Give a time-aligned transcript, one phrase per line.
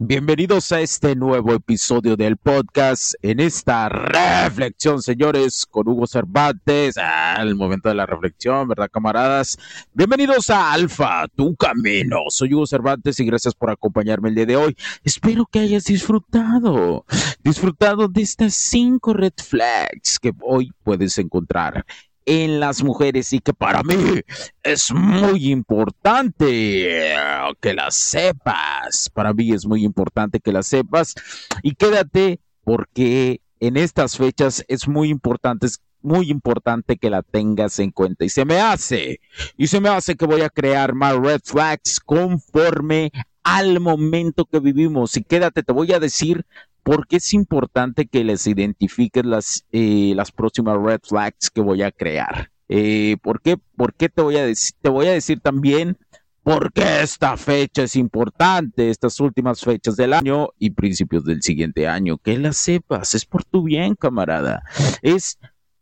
[0.00, 3.14] Bienvenidos a este nuevo episodio del podcast.
[3.22, 6.96] En esta reflexión, señores, con Hugo Cervantes.
[7.38, 9.56] El momento de la reflexión, ¿verdad, camaradas?
[9.94, 12.18] Bienvenidos a Alfa, tu camino.
[12.30, 14.76] Soy Hugo Cervantes y gracias por acompañarme el día de hoy.
[15.04, 17.04] Espero que hayas disfrutado,
[17.44, 21.86] disfrutado de estas cinco red flags que hoy puedes encontrar
[22.30, 24.20] en las mujeres y que para mí
[24.62, 27.12] es muy importante
[27.60, 29.10] que las sepas.
[29.12, 31.16] Para mí es muy importante que las sepas.
[31.64, 35.66] Y quédate porque en estas fechas es muy importante
[36.02, 38.24] muy importante que la tengas en cuenta.
[38.24, 39.20] Y se me hace
[39.56, 43.10] y se me hace que voy a crear más red flags conforme
[43.42, 45.16] al momento que vivimos.
[45.16, 46.46] Y quédate te voy a decir
[46.82, 51.92] porque es importante que les identifiques las, eh, las próximas red flags que voy a
[51.92, 52.50] crear.
[52.68, 53.56] Eh, ¿por, qué?
[53.76, 54.76] ¿Por qué te voy a decir?
[54.80, 55.98] Te voy a decir también
[56.42, 61.86] por qué esta fecha es importante, estas últimas fechas del año y principios del siguiente
[61.86, 62.18] año.
[62.18, 64.62] Que las sepas, es por tu bien, camarada.
[65.02, 65.38] Es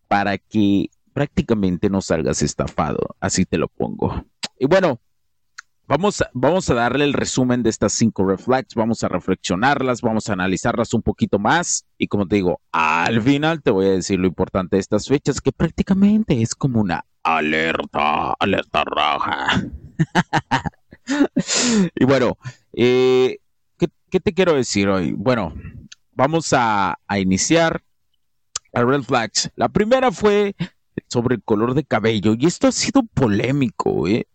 [0.08, 4.24] para que prácticamente no salgas estafado, así te lo pongo.
[4.58, 5.00] Y bueno,
[5.88, 10.34] Vamos, vamos a darle el resumen de estas cinco reflex, vamos a reflexionarlas, vamos a
[10.34, 14.26] analizarlas un poquito más y como te digo, al final te voy a decir lo
[14.26, 19.64] importante de estas fechas, que prácticamente es como una alerta, alerta roja.
[21.94, 22.36] y bueno,
[22.74, 23.38] eh,
[23.78, 25.12] ¿qué, te quiero decir hoy?
[25.12, 25.54] Bueno,
[26.12, 27.82] vamos a, a iniciar
[28.74, 29.50] a red flags.
[29.56, 30.54] La primera fue
[31.06, 34.26] sobre el color de cabello y esto ha sido polémico, ¿eh?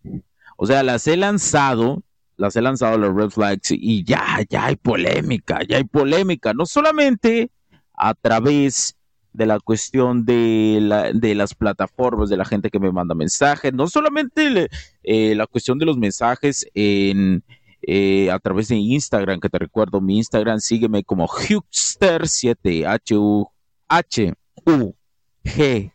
[0.56, 2.02] O sea, las he lanzado,
[2.36, 6.66] las he lanzado los red flags y ya, ya hay polémica, ya hay polémica, no
[6.66, 7.50] solamente
[7.94, 8.96] a través
[9.32, 13.72] de la cuestión de, la, de las plataformas, de la gente que me manda mensajes,
[13.72, 14.68] no solamente
[15.02, 17.42] eh, la cuestión de los mensajes en,
[17.82, 23.50] eh, a través de Instagram, que te recuerdo, mi Instagram, sígueme como Hughster7, H-U,
[23.88, 24.96] H-U,
[25.44, 25.92] G,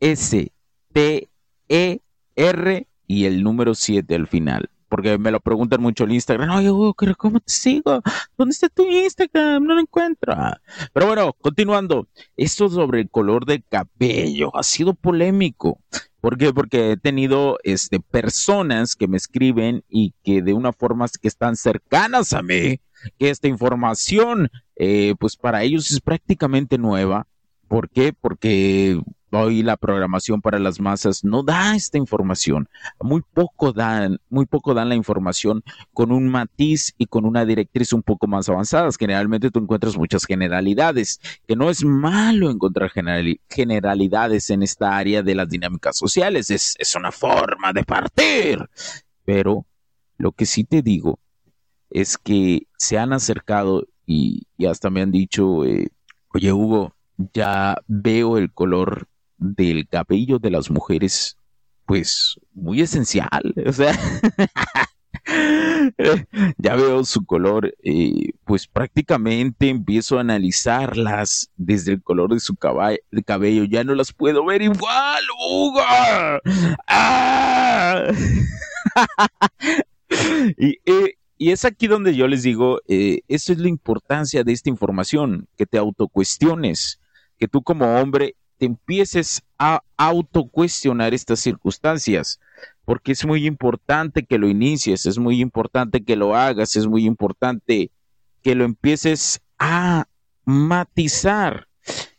[0.00, 0.52] S,
[0.92, 1.28] T,
[1.68, 2.00] E,
[2.36, 4.70] R, y el número 7 al final.
[4.88, 6.50] Porque me lo preguntan mucho en Instagram.
[6.50, 8.00] Oye, Hugo, ¿cómo te sigo?
[8.38, 9.64] ¿Dónde está tu Instagram?
[9.64, 10.32] No lo encuentro.
[10.92, 12.06] Pero bueno, continuando.
[12.36, 15.80] Esto sobre el color del cabello ha sido polémico.
[16.20, 16.52] ¿Por qué?
[16.52, 21.56] Porque he tenido este, personas que me escriben y que de una forma que están
[21.56, 22.80] cercanas a mí,
[23.18, 27.26] que esta información, eh, pues para ellos es prácticamente nueva.
[27.68, 28.12] ¿Por qué?
[28.12, 29.00] Porque
[29.36, 32.68] hoy la programación para las masas no da esta información.
[33.00, 37.92] Muy poco dan, muy poco dan la información con un matiz y con una directriz
[37.92, 38.96] un poco más avanzadas.
[38.96, 42.90] Generalmente tú encuentras muchas generalidades, que no es malo encontrar
[43.48, 46.50] generalidades en esta área de las dinámicas sociales.
[46.50, 48.58] Es, una forma de partir.
[49.24, 49.66] Pero
[50.16, 51.18] lo que sí te digo
[51.90, 55.88] es que se han acercado y, hasta me han dicho, eh,
[56.32, 56.94] oye Hugo,
[57.34, 61.36] ya veo el color del cabello de las mujeres,
[61.86, 63.54] pues muy esencial.
[63.66, 63.92] O sea,
[66.58, 72.56] ya veo su color, eh, pues prácticamente empiezo a analizarlas desde el color de su
[72.56, 73.64] cabello.
[73.64, 75.24] Ya no las puedo ver igual.
[76.86, 78.08] ¡Ah!
[80.58, 84.52] y, eh, y, es aquí donde yo les digo, eh, eso es la importancia de
[84.52, 87.00] esta información, que te autocuestiones,
[87.38, 92.40] que tú como hombre te empieces a autocuestionar estas circunstancias.
[92.84, 97.04] porque es muy importante que lo inicies, es muy importante que lo hagas, es muy
[97.04, 97.90] importante
[98.42, 100.06] que lo empieces a
[100.44, 101.66] matizar.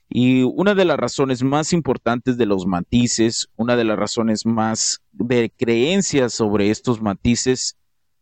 [0.09, 5.01] Y una de las razones más importantes de los matices, una de las razones más
[5.13, 7.77] de creencias sobre estos matices,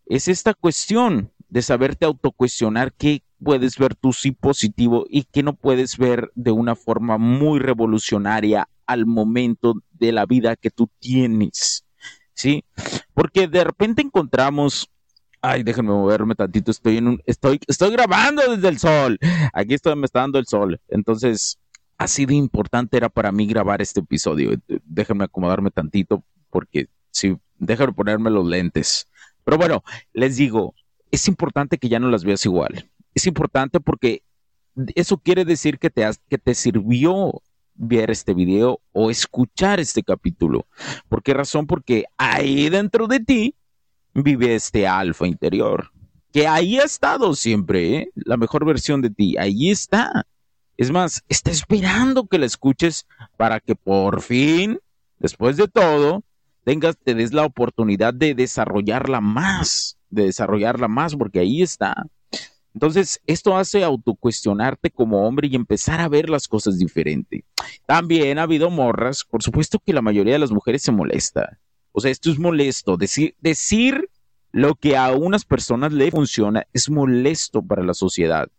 [0.06, 5.56] es esta cuestión de saberte autocuestionar qué puedes ver tú sí positivo y qué no
[5.56, 11.86] puedes ver de una forma muy revolucionaria al momento de la vida que tú tienes.
[12.34, 12.66] ¿Sí?
[13.14, 14.90] Porque de repente encontramos
[15.48, 19.20] Ay, déjenme moverme tantito, estoy en un estoy estoy grabando desde el sol.
[19.54, 20.82] Aquí estoy me está dando el sol.
[20.88, 21.60] Entonces,
[22.00, 24.60] así de importante era para mí grabar este episodio.
[24.84, 29.08] Déjenme acomodarme tantito porque sí, déjenme ponerme los lentes.
[29.44, 29.84] Pero bueno,
[30.14, 30.74] les digo,
[31.12, 32.90] es importante que ya no las veas igual.
[33.16, 34.22] Es importante porque
[34.94, 37.42] eso quiere decir que te, que te sirvió
[37.74, 40.68] ver este video o escuchar este capítulo.
[41.10, 41.66] ¿Por qué razón?
[41.66, 43.56] Porque ahí dentro de ti
[44.14, 45.92] vive este alfa interior,
[46.32, 48.12] que ahí ha estado siempre, ¿eh?
[48.16, 50.26] la mejor versión de ti, ahí está.
[50.78, 53.06] Es más, está esperando que la escuches
[53.38, 54.80] para que por fin,
[55.20, 56.24] después de todo,
[56.66, 62.08] tengas, te des la oportunidad de desarrollarla más, de desarrollarla más, porque ahí está.
[62.76, 67.46] Entonces, esto hace autocuestionarte como hombre y empezar a ver las cosas diferente.
[67.86, 71.58] También ha habido morras, por supuesto que la mayoría de las mujeres se molesta.
[71.94, 72.98] O sea, esto es molesto.
[72.98, 74.10] Decir, decir
[74.52, 78.50] lo que a unas personas le funciona es molesto para la sociedad.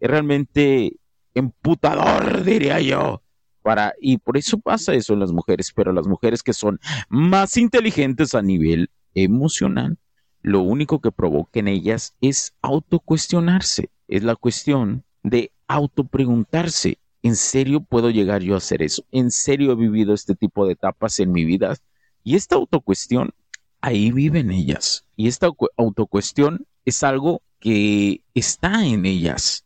[0.00, 0.96] Es realmente
[1.34, 3.20] emputador, diría yo.
[3.60, 6.80] Para, y por eso pasa eso en las mujeres, pero las mujeres que son
[7.10, 9.98] más inteligentes a nivel emocional,
[10.46, 13.90] lo único que provoca en ellas es autocuestionarse.
[14.06, 19.02] Es la cuestión de autopreguntarse, ¿en serio puedo llegar yo a hacer eso?
[19.10, 21.74] ¿En serio he vivido este tipo de etapas en mi vida?
[22.22, 23.34] Y esta autocuestión,
[23.80, 25.04] ahí viven ellas.
[25.16, 29.64] Y esta autocuestión es algo que está en ellas.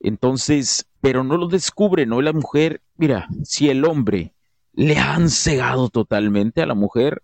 [0.00, 2.22] Entonces, pero no lo descubre, ¿no?
[2.22, 4.32] La mujer, mira, si el hombre
[4.72, 7.22] le han cegado totalmente a la mujer,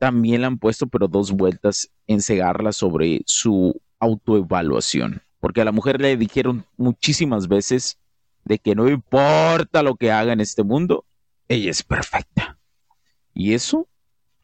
[0.00, 5.22] también le han puesto, pero dos vueltas en cegarla sobre su autoevaluación.
[5.40, 7.98] Porque a la mujer le dijeron muchísimas veces
[8.46, 11.04] de que no importa lo que haga en este mundo,
[11.48, 12.58] ella es perfecta.
[13.34, 13.88] Y eso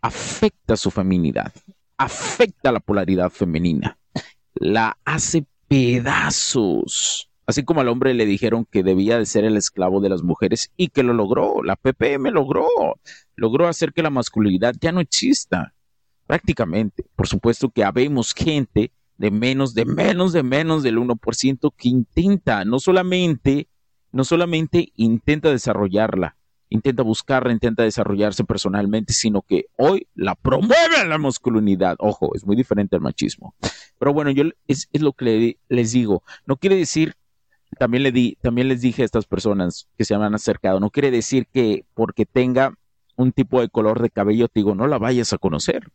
[0.03, 1.55] afecta su feminidad,
[1.97, 3.99] afecta la polaridad femenina,
[4.55, 7.31] la hace pedazos.
[7.47, 10.73] Así como al hombre le dijeron que debía de ser el esclavo de las mujeres
[10.77, 12.67] y que lo logró, la PPM logró,
[13.37, 15.73] logró hacer que la masculinidad ya no exista,
[16.27, 17.07] prácticamente.
[17.15, 22.65] Por supuesto que habemos gente de menos, de menos, de menos del 1% que intenta,
[22.65, 23.69] no solamente,
[24.11, 26.37] no solamente intenta desarrollarla,
[26.69, 31.95] intenta buscarla, intenta desarrollarse personalmente, sino que hoy la promueve la masculinidad.
[32.01, 33.55] Ojo, es muy diferente al machismo.
[34.01, 36.25] Pero bueno, yo es, es lo que les digo.
[36.45, 37.15] No quiere decir
[37.79, 40.91] también, le di, también les dije a estas personas que se me han acercado, no
[40.91, 42.75] quiere decir que porque tenga
[43.17, 45.89] un tipo de color de cabello, te digo, no la vayas a conocer.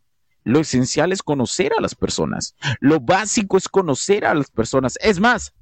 [0.44, 2.56] Lo esencial es conocer a las personas.
[2.80, 4.98] Lo básico es conocer a las personas.
[5.00, 5.54] Es más,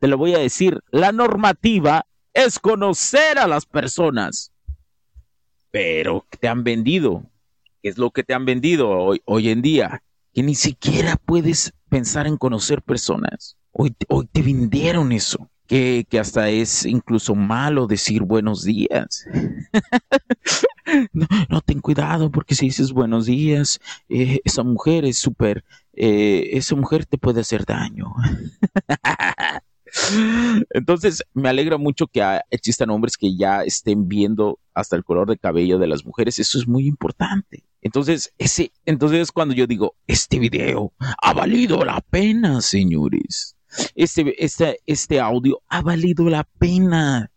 [0.00, 4.52] te lo voy a decir, la normativa es conocer a las personas.
[5.70, 7.24] Pero te han vendido.
[7.82, 10.02] ¿Qué es lo que te han vendido hoy, hoy en día?
[10.34, 13.56] Que ni siquiera puedes pensar en conocer personas.
[13.72, 15.48] Hoy, hoy te vendieron eso.
[15.66, 19.24] Que, que, hasta es incluso malo decir buenos días.
[21.12, 25.64] no, no, ten cuidado porque si dices buenos días, eh, esa mujer es súper,
[25.94, 28.12] eh, esa mujer te puede hacer daño.
[30.70, 35.38] Entonces, me alegra mucho que existan hombres que ya estén viendo hasta el color de
[35.38, 36.38] cabello de las mujeres.
[36.38, 37.64] Eso es muy importante.
[37.82, 43.56] Entonces, ese, entonces cuando yo digo, este video ha valido la pena, señores.
[43.94, 47.30] Este, este, este audio ha valido la pena.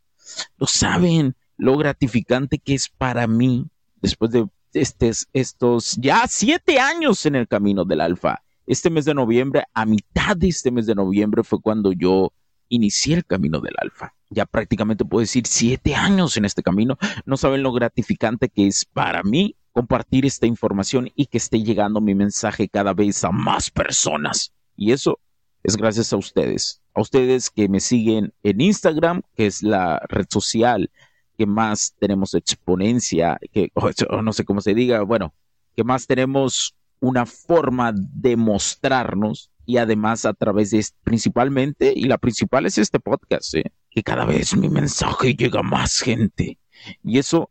[0.58, 3.68] Lo saben, lo gratificante que es para mí
[4.02, 8.44] después de estos, ya siete años en el camino del alfa.
[8.68, 12.34] Este mes de noviembre, a mitad de este mes de noviembre fue cuando yo
[12.68, 14.14] inicié el camino del alfa.
[14.30, 16.98] Ya prácticamente puedo decir siete años en este camino.
[17.26, 22.02] No saben lo gratificante que es para mí compartir esta información y que esté llegando
[22.02, 24.52] mi mensaje cada vez a más personas.
[24.76, 25.20] Y eso
[25.66, 26.80] es gracias a ustedes.
[26.94, 30.92] A ustedes que me siguen en Instagram, que es la red social
[31.36, 33.72] que más tenemos exponencia, que
[34.24, 35.34] no sé cómo se diga, bueno,
[35.76, 42.20] que más tenemos una forma de mostrarnos y además a través de principalmente, y la
[42.20, 43.72] principal es este podcast, ¿eh?
[43.90, 46.60] que cada vez mi mensaje llega a más gente.
[47.04, 47.50] Y eso,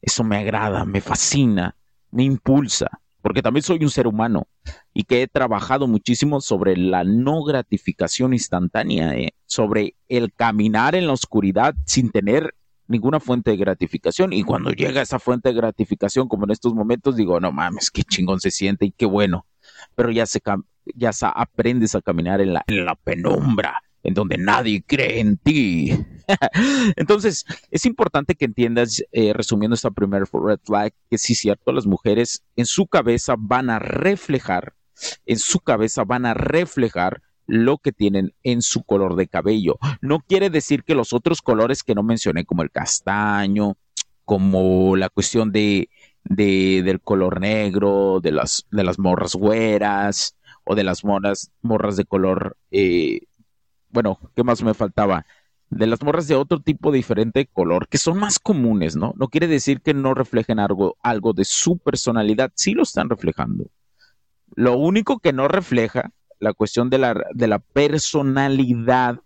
[0.00, 1.74] eso me agrada, me fascina,
[2.12, 3.00] me impulsa.
[3.22, 4.46] Porque también soy un ser humano
[4.94, 9.34] y que he trabajado muchísimo sobre la no gratificación instantánea, ¿eh?
[9.46, 12.54] sobre el caminar en la oscuridad sin tener
[12.86, 14.32] ninguna fuente de gratificación.
[14.32, 18.02] Y cuando llega esa fuente de gratificación, como en estos momentos, digo, no mames, qué
[18.02, 19.46] chingón se siente y qué bueno.
[19.94, 20.40] Pero ya se,
[20.94, 25.92] ya aprendes a caminar en la, en la penumbra, en donde nadie cree en ti.
[26.96, 31.72] Entonces, es importante que entiendas, eh, resumiendo esta primera red flag, que sí es cierto,
[31.72, 34.74] las mujeres en su cabeza van a reflejar,
[35.26, 39.78] en su cabeza van a reflejar lo que tienen en su color de cabello.
[40.02, 43.76] No quiere decir que los otros colores que no mencioné, como el castaño,
[44.26, 45.88] como la cuestión de,
[46.24, 52.04] del color negro, de las, de las morras güeras o de las morras, morras de
[52.04, 53.20] color, eh,
[53.88, 55.24] bueno, ¿qué más me faltaba?
[55.70, 59.12] De las morras de otro tipo diferente de color, que son más comunes, ¿no?
[59.16, 63.66] No quiere decir que no reflejen algo, algo de su personalidad, sí lo están reflejando.
[64.54, 66.10] Lo único que no refleja
[66.40, 69.20] la cuestión de la, de la personalidad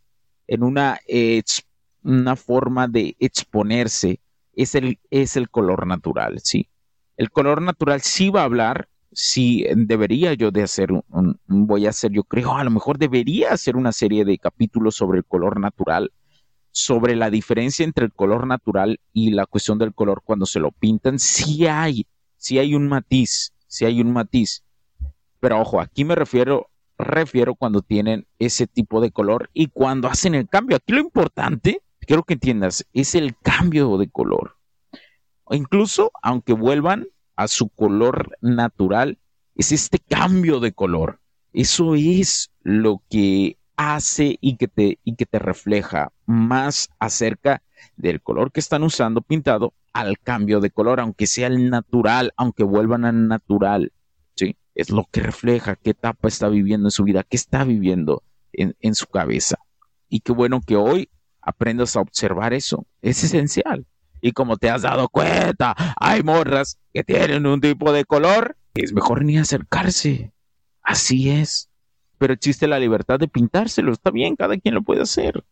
[0.46, 0.99] en una,
[2.02, 4.20] una forma de exponerse
[4.54, 6.68] es el, es el color natural, ¿sí?
[7.16, 11.90] El color natural sí va a hablar, sí debería yo de hacer un, voy a
[11.90, 15.61] hacer, yo creo, a lo mejor debería hacer una serie de capítulos sobre el color
[15.61, 16.11] natural,
[16.72, 20.72] sobre la diferencia entre el color natural y la cuestión del color cuando se lo
[20.72, 24.64] pintan, sí hay, sí hay un matiz, sí hay un matiz.
[25.38, 26.70] Pero ojo, aquí me refiero
[27.02, 30.76] refiero cuando tienen ese tipo de color y cuando hacen el cambio.
[30.76, 34.56] Aquí lo importante, quiero que entiendas, es el cambio de color.
[35.44, 39.18] O incluso, aunque vuelvan a su color natural,
[39.54, 41.20] es este cambio de color.
[41.52, 47.62] Eso es lo que hace y que te, y que te refleja más acerca
[47.96, 52.64] del color que están usando pintado al cambio de color, aunque sea el natural, aunque
[52.64, 53.92] vuelvan al natural
[54.74, 58.94] es lo que refleja qué etapa está viviendo en su vida, qué está viviendo en,
[58.94, 59.56] su cabeza.
[60.08, 61.10] Y qué bueno que hoy
[61.40, 62.86] aprendas a observar eso.
[63.00, 63.86] Es esencial.
[64.20, 68.92] Y como te has dado cuenta, hay morras que tienen un tipo de color es
[68.92, 70.32] mejor ni acercarse.
[70.82, 71.68] Así es.
[72.22, 73.90] Pero existe la libertad de pintárselo.
[73.90, 75.42] Está bien, cada quien lo puede hacer.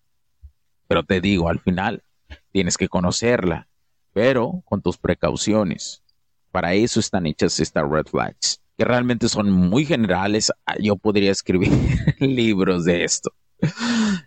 [0.86, 2.04] Pero te digo, al final,
[2.52, 3.66] tienes que conocerla,
[4.12, 6.04] pero con tus precauciones.
[6.52, 10.52] Para eso están hechas estas red flags que realmente son muy generales.
[10.64, 11.72] Ah, yo podría escribir
[12.20, 13.32] libros de esto.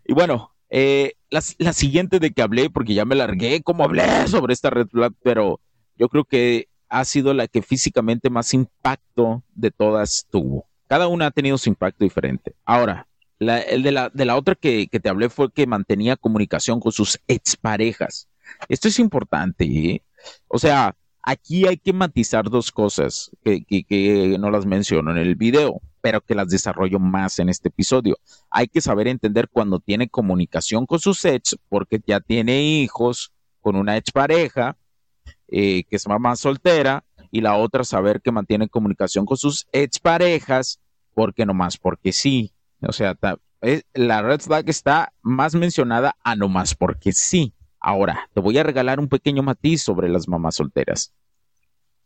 [0.04, 1.40] Y bueno, eh, la,
[1.72, 5.62] siguiente de que hablé, porque ya me largué, como hablé sobre esta red flag, pero
[5.96, 10.68] yo creo que ha sido la que físicamente más impacto de todas tuvo.
[10.94, 12.54] Cada una ha tenido su impacto diferente.
[12.66, 13.08] Ahora,
[13.40, 17.20] el de la, de la otra que, te hablé fue que mantenía comunicación con sus
[17.28, 18.28] exparejas.
[18.70, 19.66] Esto es importante.
[19.66, 20.04] ¿eh?
[20.48, 25.82] O sea, Aquí hay que matizar dos cosas que, no las menciono en el video,
[26.00, 28.18] pero que las desarrollo más en este episodio.
[28.52, 33.32] Hay que saber entender cuando tiene comunicación con sus ex, porque ya tiene hijos
[33.62, 34.78] con una ex pareja,
[35.48, 40.00] eh, que es mamá soltera, y la otra saber que mantiene comunicación con sus ex
[40.00, 40.80] parejas,
[41.14, 42.54] porque nomás porque sí.
[42.82, 43.18] O sea,
[43.94, 47.54] la red flag está más mencionada a nomás porque sí.
[47.80, 51.14] Ahora, te voy a regalar un pequeño matiz sobre las mamás solteras.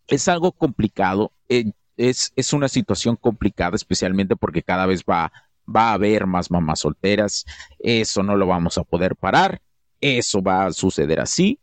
[0.08, 5.32] Es algo complicado, eh, es, es, una situación complicada, especialmente porque cada vez va,
[5.68, 7.46] va a haber más mamás solteras.
[7.80, 9.62] Eso no lo vamos a poder parar.
[10.00, 11.60] Eso va a suceder así.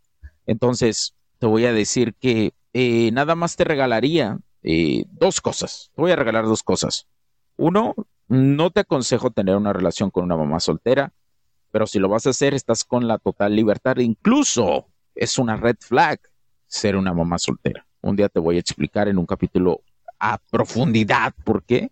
[0.47, 5.91] Entonces, te voy a decir que eh, nada más te regalaría eh, dos cosas.
[5.95, 7.07] Te voy a regalar dos cosas.
[7.57, 7.95] Uno,
[8.29, 11.13] no te aconsejo tener una relación con una mamá soltera
[11.75, 13.97] pero si lo vas a hacer, estás con la total libertad.
[13.97, 16.21] Incluso es una red flag
[16.69, 17.85] ser una mamá soltera.
[18.01, 19.81] Un día te voy a explicar en un capítulo
[20.21, 21.91] a profundidad por qué.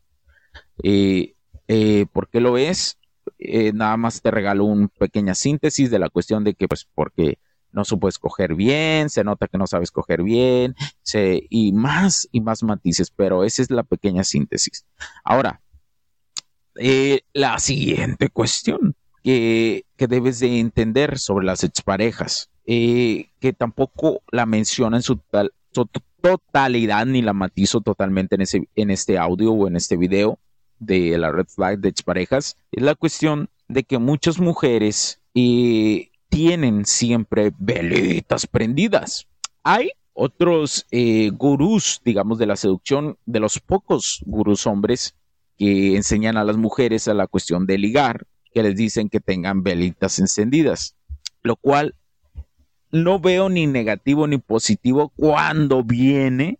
[0.84, 1.34] Eh,
[1.66, 2.96] eh, ¿Por qué lo es?
[3.40, 7.38] Eh, nada más te regalo una pequeña síntesis de la cuestión de que, pues, porque
[7.72, 10.74] no supo escoger bien, se nota que no sabes escoger bien,
[11.48, 14.86] y más y más matices, pero esa es la pequeña síntesis.
[15.24, 15.60] Ahora,
[17.32, 24.96] la siguiente cuestión que, debes de entender sobre las exparejas, eh, que tampoco la menciona
[24.96, 25.20] en su,
[26.20, 30.38] totalidad ni la matizo totalmente en, ese, en este audio o en este video
[30.78, 36.86] de la red flag de exparejas, es la cuestión de que muchas mujeres eh, tienen
[36.86, 39.26] siempre velitas prendidas.
[39.62, 45.14] Hay otros eh, gurús, digamos, de la seducción, de los pocos gurús hombres
[45.58, 49.62] que enseñan a las mujeres a la cuestión de ligar, que les dicen que tengan
[49.62, 50.96] velitas encendidas,
[51.42, 51.94] lo cual
[52.90, 56.58] no veo ni negativo ni positivo cuando viene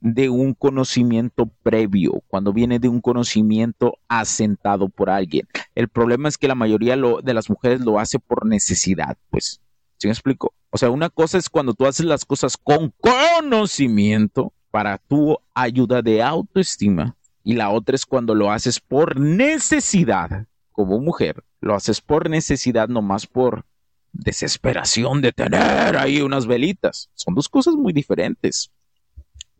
[0.00, 5.46] de un conocimiento previo, cuando viene de un conocimiento asentado por alguien.
[5.74, 9.60] El problema es que la mayoría de las mujeres lo hace por necesidad, pues.
[9.98, 10.54] ¿Sí me explico?
[10.70, 16.00] O sea, una cosa es cuando tú haces las cosas con conocimiento para tu ayuda
[16.00, 21.44] de autoestima y la otra es cuando lo haces por necesidad como mujer.
[21.60, 23.66] Lo haces por necesidad, nomás por
[24.12, 27.10] desesperación de tener ahí unas velitas.
[27.14, 28.70] Son dos cosas muy diferentes.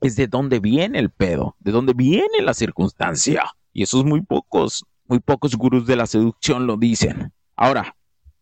[0.00, 3.44] Es de dónde viene el pedo, de dónde viene la circunstancia.
[3.72, 7.32] Y esos muy pocos, muy pocos gurús de la seducción lo dicen.
[7.56, 7.96] Ahora,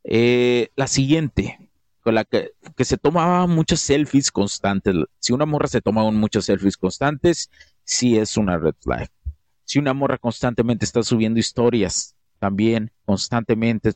[0.05, 4.95] eh, la siguiente, con la que, que se tomaba muchas selfies constantes.
[5.19, 7.51] Si una morra se toma muchas selfies constantes,
[7.85, 9.11] sí es una red flag.
[9.65, 13.93] Si una morra constantemente está subiendo historias, también constantemente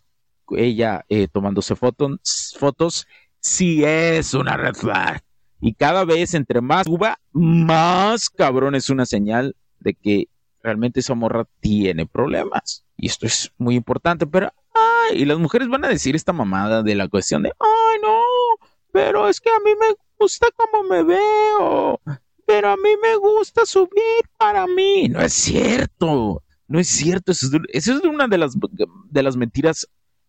[0.50, 3.06] ella eh, tomándose fotos, fotos,
[3.40, 5.22] sí es una red flag.
[5.64, 10.26] Y cada vez entre más suba, más cabrón es una señal de que
[10.60, 12.84] realmente esa morra tiene problemas.
[12.96, 16.82] Y esto es muy importante, pero, ay, y las mujeres van a decir esta mamada
[16.82, 18.18] de la cuestión de, ay, no,
[18.90, 22.00] pero es que a mí me gusta como me veo,
[22.44, 25.08] pero a mí me gusta subir para mí.
[25.10, 28.56] No es cierto, no es cierto, eso es, una de las,
[29.10, 29.88] de las mentiras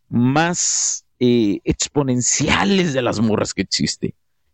[0.10, 4.13] más eh, exponenciales de las morras que existe.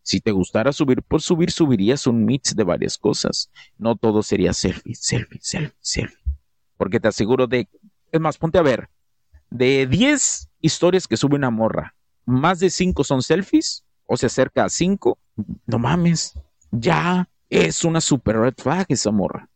[0.09, 3.51] Si te gustara subir por subir, subirías un mix de varias cosas.
[3.77, 6.33] No todo sería selfie, selfie, selfie, selfie.
[6.77, 7.69] Porque te aseguro de...
[8.11, 8.89] Es más, ponte a ver.
[9.51, 11.93] De 10 historias que sube una morra,
[12.25, 15.15] más de 5 son selfies o se acerca a 5.
[15.67, 16.33] No mames.
[16.71, 19.47] Ya es una super red flag esa morra.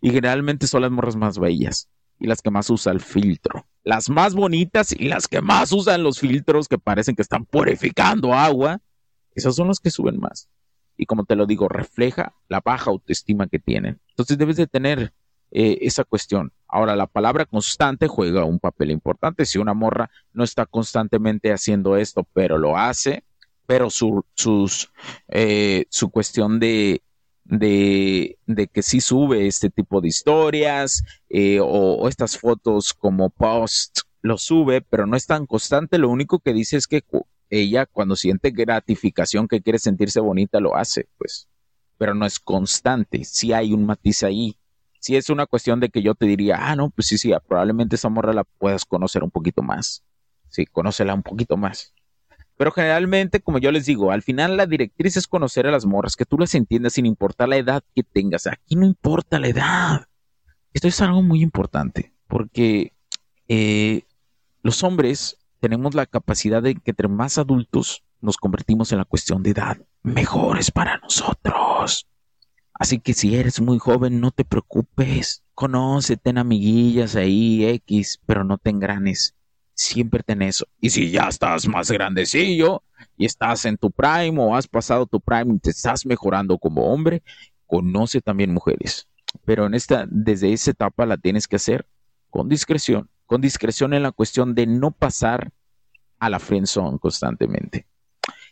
[0.00, 4.10] Y generalmente son las morras más bellas y las que más usa el filtro las
[4.10, 8.80] más bonitas y las que más usan los filtros que parecen que están purificando agua,
[9.34, 10.48] esas son las que suben más.
[10.96, 14.00] Y como te lo digo, refleja la baja autoestima que tienen.
[14.10, 15.12] Entonces debes de tener
[15.50, 16.52] eh, esa cuestión.
[16.68, 19.46] Ahora, la palabra constante juega un papel importante.
[19.46, 23.24] Si una morra no está constantemente haciendo esto, pero lo hace,
[23.66, 24.92] pero su, sus,
[25.28, 27.02] eh, su cuestión de
[27.50, 34.36] de, que sí sube este tipo de historias eh, o, estas fotos como post lo
[34.38, 35.98] sube, pero no es tan constante.
[35.98, 37.02] Lo único que dice es que
[37.50, 41.48] ella cuando siente gratificación que quiere sentirse bonita lo hace, pues,
[41.98, 43.24] pero no es constante.
[43.24, 44.56] Si hay un matiz ahí.
[45.00, 47.96] Si es una cuestión de que yo te diría, ah, no, pues sí, sí, probablemente
[47.96, 50.04] esa morra la puedas conocer un poquito más.
[50.48, 51.94] Sí, conócela un poquito más.
[52.58, 56.16] Pero generalmente, como yo les digo, al final la directriz es conocer a las morras,
[56.16, 58.46] que tú las entiendas sin importar la edad que tengas.
[58.46, 60.06] Aquí no importa la edad.
[60.74, 62.92] Esto es algo muy importante, porque
[63.48, 64.02] eh,
[64.62, 69.42] los hombres tenemos la capacidad de que entre más adultos nos convertimos en la cuestión
[69.42, 72.06] de edad, mejores para nosotros.
[72.74, 75.42] Así que si eres muy joven, no te preocupes.
[75.54, 79.34] Conócete en amiguillas ahí, X, pero no te engranes
[79.80, 80.66] siempre ten eso.
[80.80, 82.82] Y si ya estás más grandecillo
[83.16, 86.92] y estás en tu prime o has pasado tu prime y te estás mejorando como
[86.92, 87.22] hombre,
[87.66, 89.08] conoce también mujeres.
[89.44, 91.86] Pero en esta, desde esa etapa la tienes que hacer
[92.28, 95.52] con discreción, con discreción en la cuestión de no pasar
[96.18, 97.86] a la friendzone constantemente.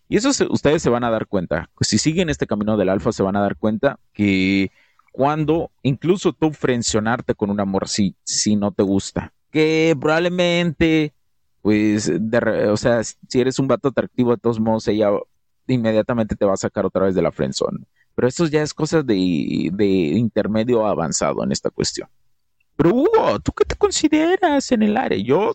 [0.09, 1.69] Y eso ustedes se van a dar cuenta.
[1.81, 4.71] Si siguen este camino del alfa, se van a dar cuenta que
[5.11, 8.15] cuando incluso tú frencionarte con un amor si,
[8.55, 11.13] no te gusta, que probablemente
[11.61, 12.09] pues,
[12.71, 15.11] o sea, si eres un vato atractivo, de todos modos, ella
[15.67, 17.85] inmediatamente te va a sacar otra vez de la friendzone.
[18.15, 22.09] Pero eso ya es cosa de, intermedio avanzado en esta cuestión.
[22.79, 25.19] Pero Hugo, ¿tú qué te consideras en el área?
[25.19, 25.55] Yo,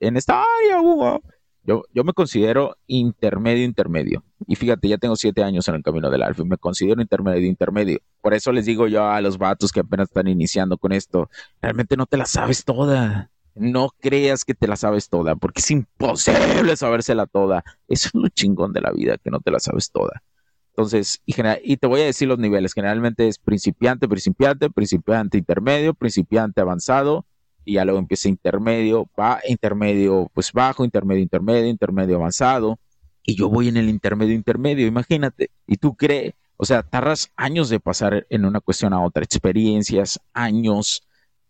[0.00, 1.22] en esta área, Hugo,
[1.62, 4.24] yo, yo me considero intermedio, intermedio.
[4.48, 7.46] Y fíjate, ya tengo siete años en el camino del alfa y me considero intermedio,
[7.46, 8.00] intermedio.
[8.20, 11.30] Por eso les digo yo a los vatos que apenas están iniciando con esto,
[11.62, 15.70] realmente no te la sabes toda no creas que te la sabes toda, porque es
[15.70, 17.64] imposible sabérsela toda.
[17.88, 20.22] Es lo chingón de la vida, que no te la sabes toda.
[20.76, 21.34] Entonces, y,
[21.64, 22.74] y, te voy a decir los niveles.
[22.74, 27.24] Generalmente es principiante, principiante, principiante intermedio, principiante avanzado,
[27.64, 32.78] y ya luego empieza intermedio, va, intermedio, pues bajo, intermedio, intermedio, intermedio avanzado.
[33.24, 35.50] Y yo voy en el intermedio, intermedio, imagínate.
[35.66, 40.20] Y tú crees, o sea, tardas años de pasar en una cuestión a otra, experiencias,
[40.34, 41.02] años,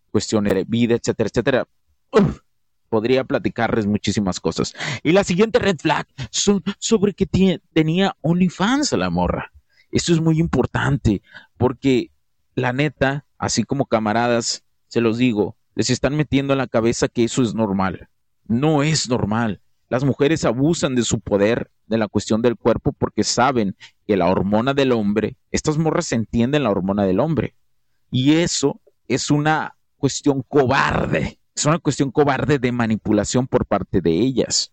[0.09, 1.67] cuestiones de vida, etcétera, etcétera
[2.89, 4.73] podría platicarles muchísimas cosas.
[5.03, 7.25] Y la siguiente red flag son sobre que
[7.73, 9.51] tenía OnlyFans la morra.
[9.91, 11.21] Esto es muy importante
[11.57, 12.11] porque
[12.55, 17.23] la neta, así como camaradas, se los digo, les están metiendo en la cabeza que
[17.23, 18.09] eso es normal.
[18.45, 19.61] No es normal.
[19.89, 24.27] Las mujeres abusan de su poder, de la cuestión del cuerpo, porque saben que la
[24.27, 27.55] hormona del hombre, estas morras entienden la hormona del hombre.
[28.11, 34.11] Y eso es una cuestión cobarde, es una cuestión cobarde de manipulación por parte de
[34.11, 34.71] ellas.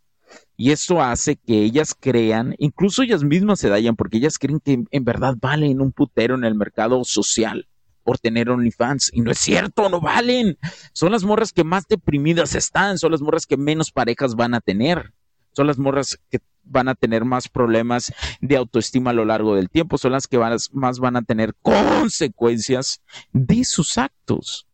[0.55, 4.85] Y eso hace que ellas crean, incluso ellas mismas se dañan porque ellas creen que
[4.91, 7.69] en verdad valen un putero en el mercado social
[8.03, 9.11] por tener OnlyFans.
[9.15, 10.59] Y no es cierto, no valen.
[10.93, 14.61] Son las morras que más deprimidas están, son las morras que menos parejas van a
[14.61, 15.15] tener.
[15.53, 19.71] Son las morras que van a tener más problemas de autoestima a lo largo del
[19.71, 20.39] tiempo, son las que
[20.73, 23.01] más van a tener consecuencias
[23.33, 24.67] de sus actos.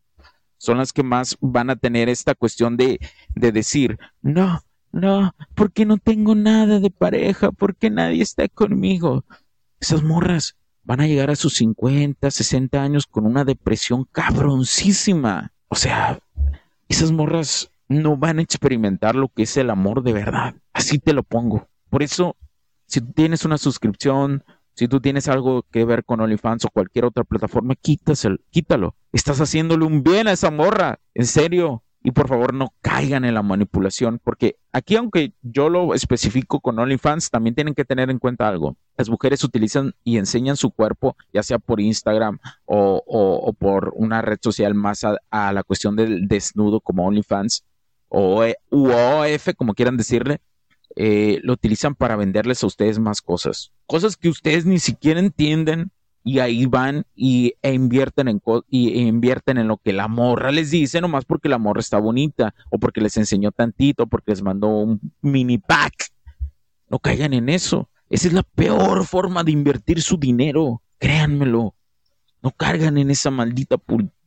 [0.60, 3.00] Son las que más van a tener esta cuestión de,
[3.34, 9.24] de decir, no, no, porque no tengo nada de pareja, porque nadie está conmigo.
[9.80, 15.50] Esas morras van a llegar a sus 50, 60 años con una depresión cabroncísima.
[15.68, 16.18] O sea,
[16.88, 20.56] esas morras no van a experimentar lo que es el amor de verdad.
[20.74, 21.68] Así te lo pongo.
[21.88, 22.36] Por eso,
[22.86, 24.44] si tienes una suscripción,
[24.80, 28.96] si tú tienes algo que ver con OnlyFans o cualquier otra plataforma, quítaselo, quítalo.
[29.12, 31.00] Estás haciéndole un bien a esa morra.
[31.12, 35.92] En serio y por favor no caigan en la manipulación, porque aquí aunque yo lo
[35.92, 38.78] especifico con OnlyFans, también tienen que tener en cuenta algo.
[38.96, 44.38] Las mujeres utilizan y enseñan su cuerpo, ya sea por Instagram o, por una red
[44.40, 47.66] social más a, la cuestión del desnudo como OnlyFans
[48.08, 50.40] o UOF, como quieran decirle,
[50.96, 53.72] eh, lo utilizan para venderles a ustedes más cosas.
[53.86, 55.90] Cosas que ustedes ni siquiera entienden
[56.22, 60.50] y ahí van y, e invierten en y e invierten en lo que la morra
[60.50, 64.42] les dice, nomás porque la morra está bonita, o porque les enseñó tantito, porque les
[64.42, 66.10] mandó un mini pack.
[66.88, 67.88] No caigan en eso.
[68.10, 70.82] Esa es la peor forma de invertir su dinero.
[70.98, 71.74] Créanmelo.
[72.42, 73.76] No cargan en esa maldita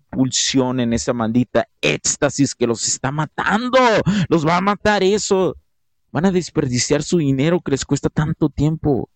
[0.10, 3.80] pulsión, en esa maldita éxtasis que los está matando.
[4.30, 5.58] Los va a matar eso.
[6.14, 9.10] Van a desperdiciar su dinero que les cuesta tanto tiempo.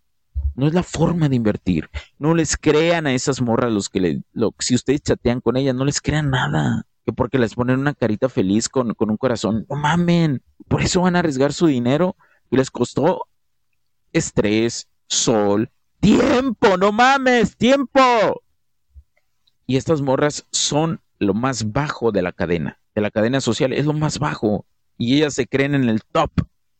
[0.56, 1.92] No es la forma de invertir.
[2.18, 4.24] No les crean a esas morras los que le,
[4.58, 6.88] si ustedes chatean con ellas, no les crean nada.
[7.06, 9.68] Que porque les ponen una carita feliz con, con un corazón.
[9.70, 10.42] No mamen.
[10.68, 12.16] Por eso van a arriesgar su dinero
[12.50, 13.28] y les costó
[14.12, 16.78] estrés, sol, tiempo.
[16.78, 18.42] No mames, tiempo.
[19.68, 23.86] Y estas morras son lo más bajo de la cadena, de la cadena social, es
[23.86, 24.66] lo más bajo.
[24.98, 26.32] Y ellas se creen en el top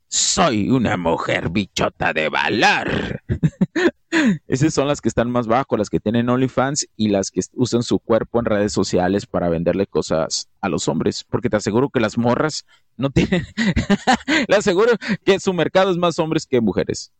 [0.08, 3.22] soy una mujer bichota de valor.
[4.48, 7.84] Esas son las que están más bajo, las que tienen OnlyFans y las que usan
[7.84, 11.26] su cuerpo en redes sociales para venderle cosas a los hombres.
[11.30, 12.66] Porque te aseguro que las morras
[12.96, 13.46] no tienen.
[14.48, 14.94] Le aseguro
[15.26, 17.12] que su mercado es más hombres que mujeres.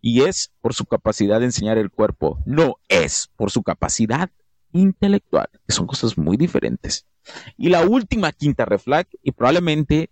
[0.00, 2.40] Y es por su capacidad de enseñar el cuerpo.
[2.44, 4.30] No es por su capacidad
[4.72, 7.06] intelectual, son cosas muy diferentes.
[7.56, 10.10] Y la última quinta reflag, y probablemente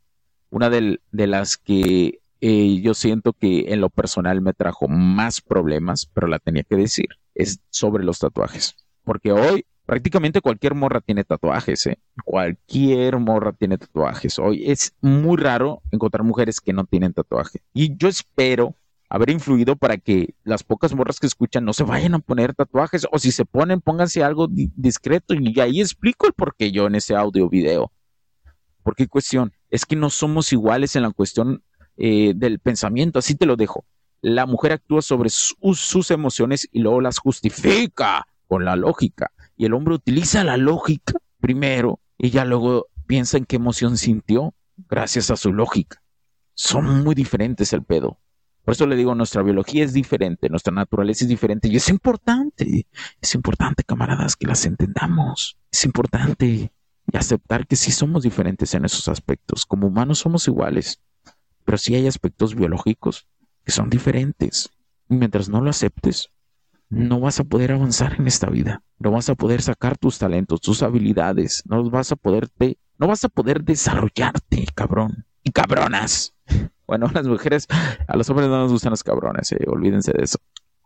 [0.54, 6.06] una de, las que eh, yo siento que en lo personal me trajo más problemas,
[6.06, 8.76] pero la tenía que decir, es sobre los tatuajes.
[9.02, 11.98] Porque hoy prácticamente cualquier morra tiene tatuajes, ¿eh?
[12.24, 14.38] Cualquier morra tiene tatuajes.
[14.38, 17.60] Hoy es muy raro encontrar mujeres que no tienen tatuaje.
[17.72, 18.76] Y yo espero
[19.08, 23.08] haber influido para que las pocas morras que escuchan no se vayan a poner tatuajes
[23.10, 26.94] o si se ponen, pónganse algo discreto y ahí explico el por qué yo en
[26.94, 27.90] ese audio video.
[28.84, 29.52] ¿Por qué cuestión?
[29.74, 31.64] Es que no somos iguales en la cuestión
[31.96, 33.84] eh, del pensamiento, así te lo dejo.
[34.20, 39.32] La mujer actúa sobre sus emociones y luego las justifica con la lógica.
[39.56, 44.54] Y el hombre utiliza la lógica primero y ya luego piensa en qué emoción sintió
[44.88, 46.00] gracias a su lógica.
[46.54, 48.20] Son muy diferentes el pedo.
[48.64, 52.86] Por eso le digo, nuestra biología es diferente, nuestra naturaleza es diferente y es importante,
[53.20, 55.58] es importante, camaradas, que las entendamos.
[55.72, 56.72] Es importante
[57.10, 59.66] y aceptar que sí somos diferentes en esos aspectos.
[59.66, 61.00] Como humanos somos iguales,
[61.64, 63.26] pero sí hay aspectos biológicos
[63.64, 64.70] que son diferentes.
[65.08, 66.30] Y mientras no lo aceptes,
[66.88, 68.82] no vas a poder avanzar en esta vida.
[68.98, 71.62] No vas a poder sacar tus talentos, tus habilidades.
[71.66, 75.26] No vas a poderte, no vas a poder desarrollarte, cabrón.
[75.42, 76.34] Y cabronas.
[76.86, 77.66] Bueno, las mujeres,
[78.06, 80.36] a los hombres no nos gustan los cabrones, eh, olvídense de eso.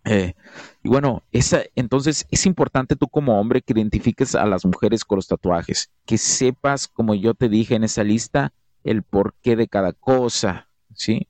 [0.04, 0.34] Eh,
[0.82, 5.16] y bueno, esa, entonces es importante tú como hombre que identifiques a las mujeres con
[5.16, 8.52] los tatuajes, que sepas, como yo te dije en esa lista,
[8.84, 11.28] el porqué de cada cosa, ¿sí?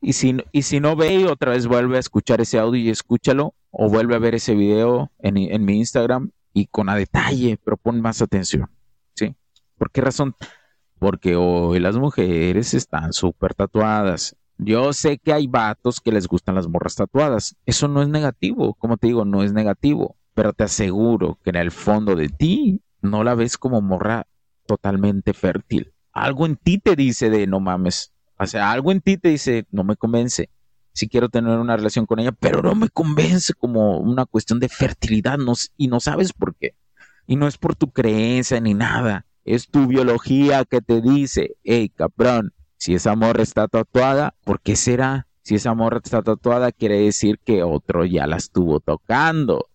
[0.00, 3.54] Y si, y si no ve, otra vez vuelve a escuchar ese audio y escúchalo,
[3.70, 8.00] o vuelve a ver ese video en, mi Instagram y con a detalle, pero pon
[8.00, 8.70] más atención,
[9.14, 9.34] ¿sí?
[9.78, 10.36] ¿Por qué razón?
[10.98, 16.54] Porque hoy las mujeres están súper tatuadas yo sé que hay vatos que les gustan
[16.54, 17.56] las morras tatuadas.
[17.66, 20.16] Eso no es negativo, como te digo, no es negativo.
[20.34, 24.26] Pero te aseguro que en el fondo de ti no la ves como morra
[24.66, 25.92] totalmente fértil.
[26.12, 28.12] Algo en ti te dice de no mames.
[28.38, 30.48] O sea, algo en ti te dice no me convence.
[30.94, 34.68] si quiero tener una relación con ella, pero no me convence como una cuestión de
[34.68, 35.38] fertilidad
[35.76, 36.74] y no sabes por qué.
[37.26, 41.90] Y no es por tu creencia ni nada, es tu biología que te dice, hey
[41.94, 45.28] cabrón, si esa morra está tatuada, ¿por qué será?
[45.42, 49.68] Si esa morra está tatuada, quiere decir que otro ya la estuvo tocando.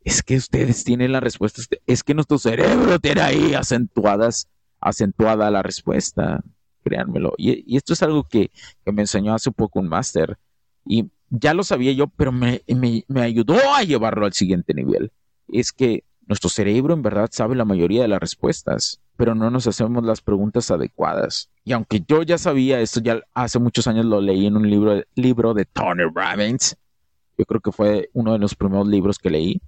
[0.00, 4.48] Es que ustedes tienen la respuesta, es que nuestro cerebro tiene ahí acentuadas,
[4.80, 6.42] acentuada la respuesta,
[6.84, 7.34] créanmelo.
[7.36, 8.50] Y, esto es algo que,
[8.86, 10.38] me enseñó hace poco un máster.
[10.86, 15.12] Y ya lo sabía yo, pero me, me ayudó a llevarlo al siguiente nivel.
[15.48, 19.66] Es que nuestro cerebro en verdad sabe la mayoría de las respuestas, pero no nos
[19.66, 21.50] hacemos las preguntas adecuadas.
[21.64, 25.02] Y aunque yo ya sabía esto, ya hace muchos años lo leí en un libro,
[25.16, 26.76] libro de Tony Robbins,
[27.36, 29.60] yo creo que fue uno de los primeros libros que leí,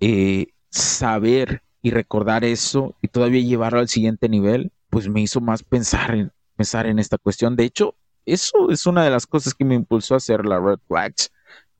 [0.00, 5.62] eh, saber y recordar eso y todavía llevarlo al siguiente nivel, pues me hizo más
[5.62, 7.54] pensar en, pensar en esta cuestión.
[7.54, 10.80] De hecho, eso es una de las cosas que me impulsó a hacer la Red
[10.88, 11.30] Flags,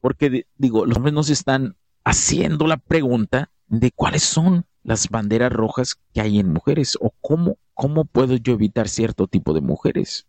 [0.01, 6.21] porque digo, los hombres están haciendo la pregunta de cuáles son las banderas rojas que
[6.21, 10.29] hay en mujeres o cómo, cómo puedo yo evitar cierto tipo de mujeres.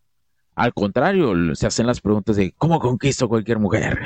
[0.56, 4.00] Al contrario, se hacen las preguntas de ¿cómo conquisto cualquier mujer?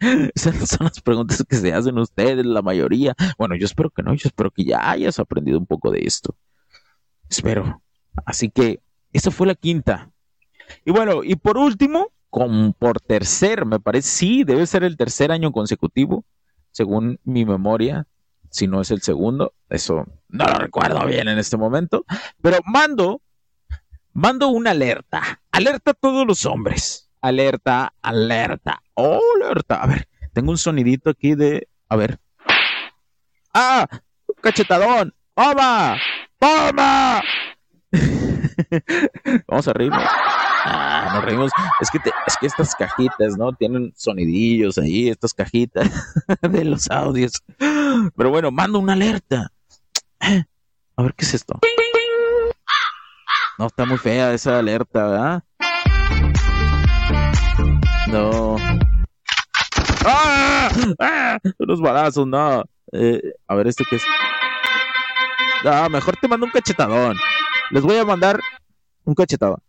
[0.34, 3.14] Esas son las preguntas que se hacen ustedes, la mayoría.
[3.36, 6.34] Bueno, yo espero que no, yo espero que ya hayas aprendido un poco de esto.
[7.28, 7.82] Espero.
[8.24, 8.80] Así que
[9.12, 10.10] esa fue la quinta.
[10.86, 15.30] Y bueno, y por último, como por tercer, me parece, sí, debe ser el tercer
[15.30, 16.24] año consecutivo,
[16.70, 18.06] según mi memoria,
[18.50, 22.04] si no es el segundo, eso no lo recuerdo bien en este momento,
[22.42, 23.22] pero mando,
[24.12, 30.58] mando una alerta, alerta a todos los hombres, alerta, alerta, alerta, a ver, tengo un
[30.58, 32.18] sonidito aquí de, a ver,
[33.54, 33.86] ah,
[34.40, 35.96] cachetadón, toma,
[36.38, 37.22] toma,
[39.46, 40.29] vamos a reírnos.
[40.64, 41.50] Ah, nos reímos.
[41.80, 43.52] Es que, es que estas cajitas, ¿no?
[43.52, 45.90] Tienen sonidillos ahí, estas cajitas
[46.42, 47.32] de los audios.
[47.58, 49.52] Pero bueno, mando una alerta.
[50.96, 51.58] A ver, ¿qué es esto?
[53.58, 55.44] No, está muy fea esa alerta, ¿verdad?
[58.08, 58.56] No.
[60.04, 60.70] ¡Ah!
[60.98, 61.38] ¡Ah!
[61.58, 62.64] Unos balazos, no.
[62.92, 64.02] Eh, a ver, ¿esto qué es?
[65.64, 67.16] No, mejor te mando un cachetadón.
[67.70, 68.40] Les voy a mandar
[69.04, 69.62] un cachetadón.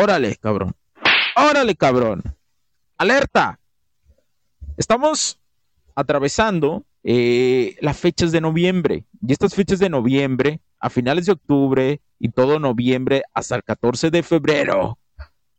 [0.00, 0.76] Órale, cabrón.
[1.34, 2.22] Órale, cabrón.
[2.98, 3.58] Alerta.
[4.76, 5.40] Estamos
[5.96, 9.06] atravesando eh, las fechas de noviembre.
[9.20, 14.10] Y estas fechas de noviembre, a finales de octubre y todo noviembre hasta el 14
[14.10, 14.98] de febrero.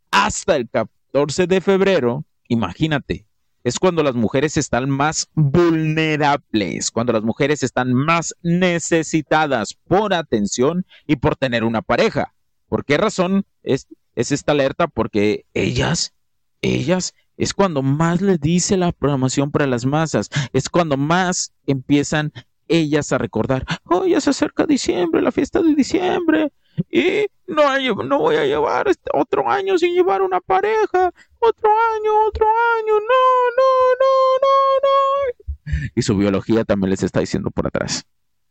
[0.09, 3.25] Hasta el 14 de febrero, imagínate,
[3.65, 10.85] es cuando las mujeres están más vulnerables, cuando las mujeres están más necesitadas por atención
[11.05, 12.33] y por tener una pareja.
[12.69, 14.87] ¿Por qué razón es, es esta alerta?
[14.87, 16.13] Porque ellas,
[16.61, 22.31] ellas, es cuando más les dice la programación para las masas, es cuando más empiezan
[22.67, 26.51] ellas a recordar, oh, ya se acerca diciembre, la fiesta de diciembre,
[26.91, 27.63] y no,
[28.03, 32.93] no voy a llevar este otro año sin llevar una pareja, otro año, otro año,
[32.99, 35.89] no, no, no, no, no.
[35.95, 38.05] Y su biología también les está diciendo por atrás,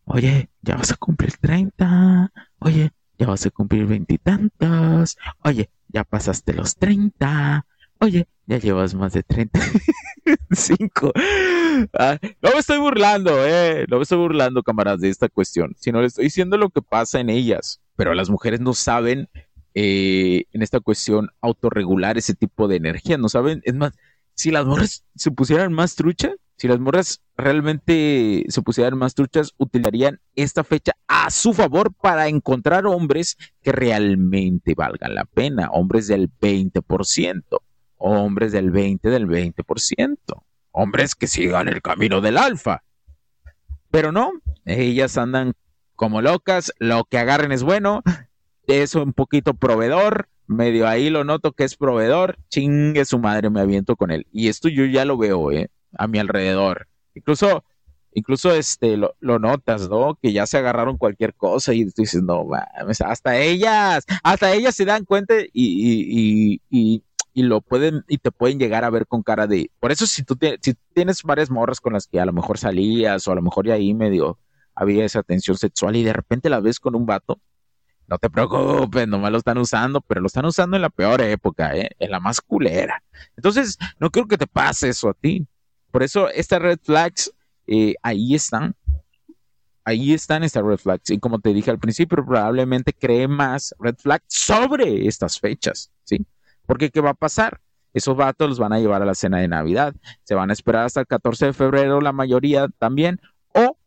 [0.04, 6.54] oye, ya vas a cumplir 30, oye, ya vas a cumplir veintitantos, oye, ya pasaste
[6.54, 7.66] los 30,
[7.98, 11.12] oye, ya llevas más de 35.
[11.98, 16.00] Ah, no me estoy burlando, eh, no me estoy burlando, camaradas, de esta cuestión, sino
[16.00, 19.28] le estoy diciendo lo que pasa en ellas, pero las mujeres no saben
[19.74, 23.92] eh, en esta cuestión autorregular ese tipo de energía, no saben, es más,
[24.34, 29.54] si las mujeres se pusieran más trucha, si las morras realmente se pusieran más truchas,
[29.58, 36.08] utilizarían esta fecha a su favor para encontrar hombres que realmente valgan la pena, hombres
[36.08, 37.42] del 20%,
[37.96, 40.18] hombres del 20 del 20%,
[40.72, 42.82] hombres que sigan el camino del alfa.
[43.92, 44.32] Pero no,
[44.64, 45.52] ellas andan
[45.94, 48.02] como locas, lo que agarren es bueno,
[48.66, 53.60] es un poquito proveedor, medio ahí lo noto que es proveedor, chingue su madre, me
[53.60, 54.26] aviento con él.
[54.32, 55.70] Y esto yo ya lo veo, ¿eh?
[55.96, 56.88] A mi alrededor.
[57.14, 57.64] Incluso,
[58.12, 60.18] incluso este, lo, notas, ¿no?
[60.20, 62.46] Que ya se agarraron cualquier cosa y tú dices, no,
[63.04, 67.02] hasta ellas, hasta ellas se dan cuenta y, y, y,
[67.34, 70.24] y, lo pueden, y te pueden llegar a ver con cara de, por eso si
[70.24, 73.42] tú si tienes varias morras con las que a lo mejor salías o a lo
[73.42, 74.38] mejor ya ahí medio
[74.74, 77.40] había esa tensión sexual y de repente la ves con un vato,
[78.08, 81.76] no te preocupes, nomás lo están usando, pero lo están usando en la peor época,
[81.76, 81.90] ¿eh?
[81.98, 83.02] en la más culera.
[83.36, 85.46] Entonces, no creo que te pase eso a ti.
[85.90, 87.32] Por eso estas red flags
[87.66, 88.74] eh, ahí están.
[89.84, 91.10] Ahí están estas red flags.
[91.10, 96.26] Y como te dije al principio, probablemente cree más red flags sobre estas fechas, ¿sí?
[96.66, 97.60] Porque ¿qué va a pasar?
[97.98, 99.94] esos vatos los van a llevar a la cena de Navidad.
[100.24, 103.20] Se van a esperar hasta el 14 de febrero, la mayoría también,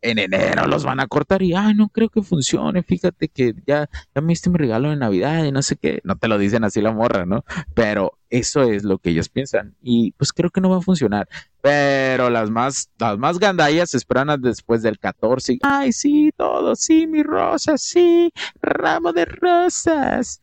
[0.02, 3.88] en enero los van a cortar y, ay, no creo que funcione, fíjate que ya,
[4.14, 6.64] ya me diste mi regalo de Navidad y no sé qué, no te lo dicen
[6.64, 7.44] así la morra, ¿no?
[7.74, 11.28] Pero eso es lo que ellos piensan y pues creo que no va a funcionar.
[11.60, 15.58] Pero las más, las más gandallas esperan después del 14.
[15.62, 20.40] Ay, sí, todo, sí, mi rosa, sí, ramo de rosas.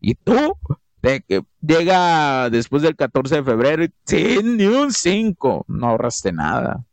[0.00, 0.54] ¿Y tú?
[1.02, 5.66] De que llega después del 14 de febrero y sin ni un 5.
[5.68, 6.86] No ahorraste nada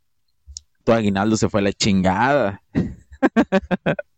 [0.84, 2.62] tu aguinaldo se fue a la chingada.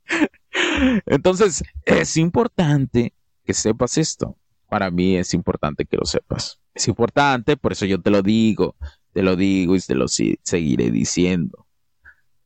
[1.07, 4.37] Entonces, es importante que sepas esto.
[4.68, 6.59] Para mí es importante que lo sepas.
[6.75, 8.75] Es importante, por eso yo te lo digo,
[9.12, 11.66] te lo digo y te lo seguiré diciendo.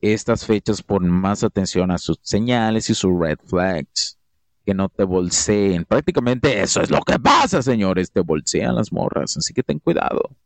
[0.00, 4.18] Estas fechas pon más atención a sus señales y sus red flags.
[4.64, 5.84] Que no te bolseen.
[5.84, 8.10] Prácticamente eso es lo que pasa, señores.
[8.10, 9.36] Te bolsean las morras.
[9.36, 10.36] Así que ten cuidado.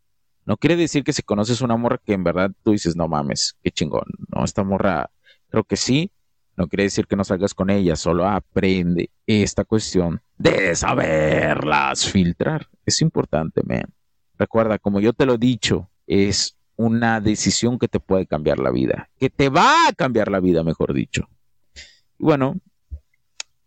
[0.47, 3.57] No quiere decir que si conoces una morra que en verdad tú dices, no mames,
[3.63, 4.07] qué chingón.
[4.35, 5.11] No, esta morra,
[5.49, 6.11] creo que sí.
[6.57, 12.69] No quiere decir que no salgas con ella, solo aprende esta cuestión de saberlas filtrar.
[12.85, 13.85] Es importante, man.
[14.39, 18.71] Recuerda, como yo te lo he dicho, es una decisión que te puede cambiar la
[18.71, 21.29] vida, que te va a cambiar la vida, mejor dicho.
[22.19, 22.57] Y bueno,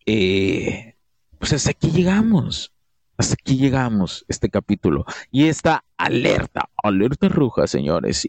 [0.05, 0.95] eh,
[1.39, 2.71] pues hasta aquí llegamos.
[3.17, 8.27] Hasta aquí llegamos este capítulo y esta alerta, alerta roja, señores,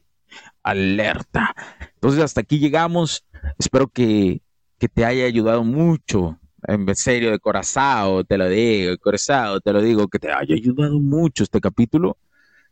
[0.62, 1.54] alerta.
[1.94, 3.24] Entonces hasta aquí llegamos.
[3.58, 4.42] Espero que,
[4.78, 6.38] que te haya ayudado mucho.
[6.66, 10.54] En serio, de corazón, te lo digo, de corazón, te lo digo, que te haya
[10.54, 12.16] ayudado mucho este capítulo.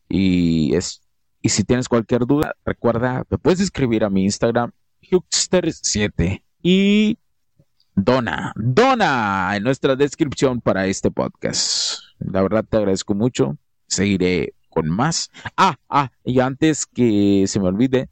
[0.08, 1.02] Y, es,
[1.42, 4.72] y si tienes cualquier duda, recuerda, me puedes escribir a mi Instagram,
[5.10, 6.42] Huxter7.
[6.62, 7.18] Y
[7.94, 12.01] Dona, Dona en nuestra descripción para este podcast.
[12.30, 13.56] La verdad te agradezco mucho.
[13.86, 15.30] Seguiré con más.
[15.56, 18.08] Ah, ah, y antes que se me olvide,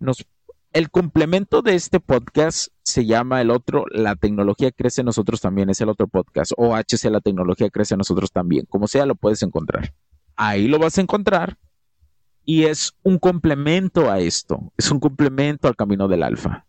[0.00, 0.26] nos,
[0.72, 5.80] el complemento de este podcast se llama el otro, La tecnología crece nosotros también, es
[5.80, 6.52] el otro podcast.
[6.56, 8.66] O HC, La tecnología crece nosotros también.
[8.68, 9.94] Como sea, lo puedes encontrar.
[10.36, 11.56] Ahí lo vas a encontrar.
[12.44, 16.66] Y es un complemento a esto, es un complemento al camino del alfa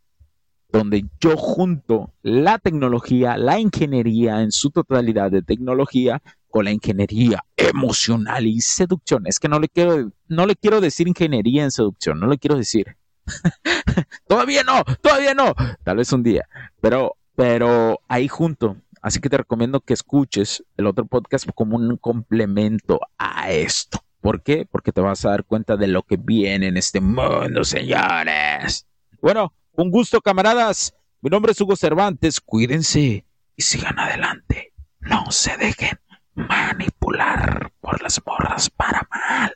[0.69, 7.43] donde yo junto la tecnología, la ingeniería en su totalidad de tecnología con la ingeniería
[7.55, 9.27] emocional y seducción.
[9.27, 12.57] Es que no le quiero, no le quiero decir ingeniería en seducción, no le quiero
[12.57, 12.97] decir.
[14.27, 15.53] todavía no, todavía no.
[15.83, 16.47] Tal vez un día,
[16.81, 18.77] pero, pero ahí junto.
[19.01, 23.99] Así que te recomiendo que escuches el otro podcast como un complemento a esto.
[24.21, 24.67] ¿Por qué?
[24.69, 28.87] Porque te vas a dar cuenta de lo que viene en este mundo, señores.
[29.21, 30.93] Bueno, un gusto, camaradas.
[31.21, 32.41] Mi nombre es Hugo Cervantes.
[32.41, 34.73] Cuídense y sigan adelante.
[34.99, 35.99] No se dejen
[36.37, 39.51] manipular por las morras para mal.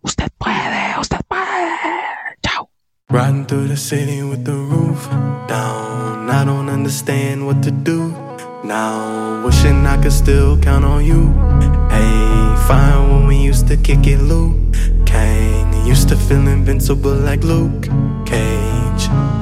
[0.00, 1.76] Usted puede, usted puede.
[2.42, 2.68] Chao.
[3.10, 5.08] Riding through the city with the roof
[5.46, 6.30] down.
[6.30, 8.14] I don't understand what to do.
[8.64, 11.32] Now, wishing I could still count on you.
[11.90, 14.56] Hey, fine when we used to kick it, Luke.
[15.04, 17.88] Kane used to feel invincible like Luke
[18.24, 19.41] Cage.